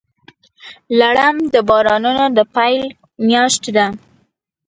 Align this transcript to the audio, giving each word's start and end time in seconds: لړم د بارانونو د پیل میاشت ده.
لړم 0.99 1.35
د 1.53 1.55
بارانونو 1.69 2.25
د 2.37 2.39
پیل 2.55 2.81
میاشت 3.27 3.63
ده. 3.75 3.85